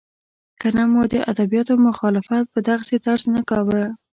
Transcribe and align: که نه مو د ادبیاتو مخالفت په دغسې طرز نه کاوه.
که 0.59 0.67
نه 0.77 0.83
مو 0.91 1.01
د 1.13 1.15
ادبیاتو 1.31 1.73
مخالفت 1.87 2.43
په 2.53 2.59
دغسې 2.69 2.95
طرز 3.05 3.23
نه 3.35 3.41
کاوه. 3.49 3.83